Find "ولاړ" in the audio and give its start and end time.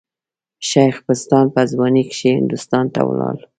3.09-3.37